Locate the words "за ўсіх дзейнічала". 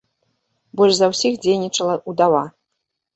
0.99-1.99